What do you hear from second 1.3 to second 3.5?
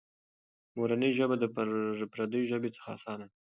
د پردۍ ژبې څخه اسانه ده.